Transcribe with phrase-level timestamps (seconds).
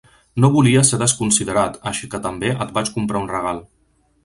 [0.43, 3.63] No volia ser desconsiderat, així que també et vaig comprar un regal.